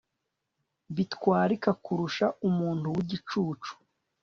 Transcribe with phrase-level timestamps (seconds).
[0.95, 3.71] bitwarika kurusha umuntu w'igicucu